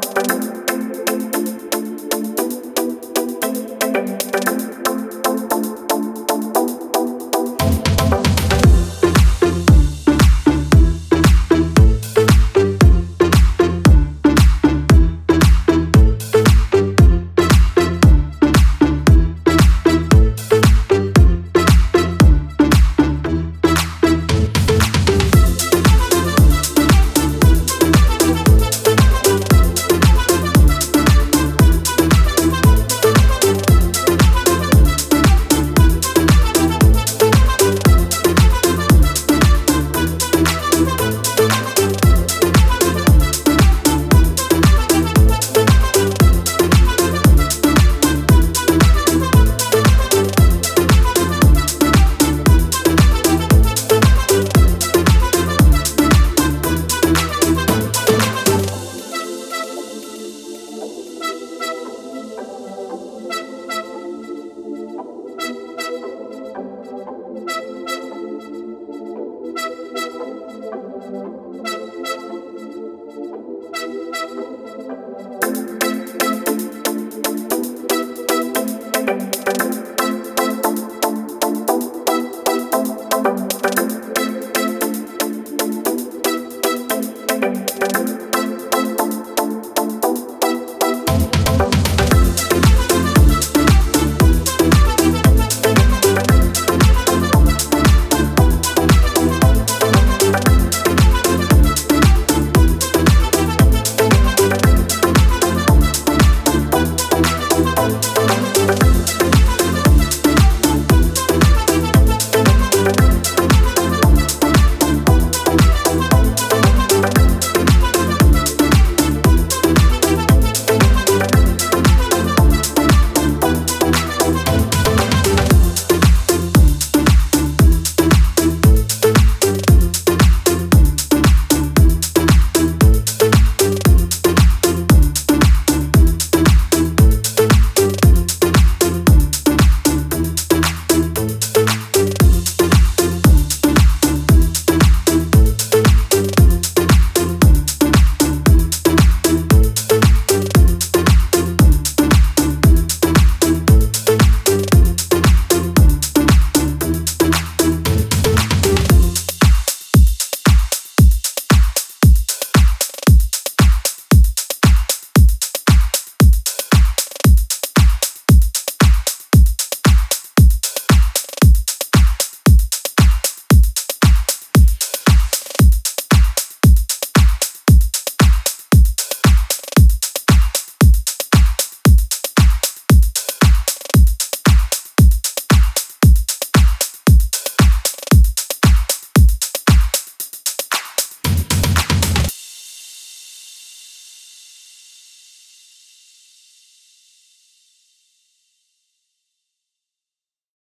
Bye. 0.00 0.23